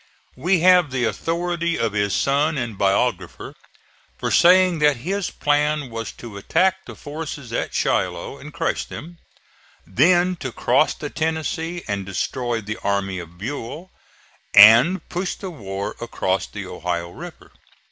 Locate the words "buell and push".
13.37-15.35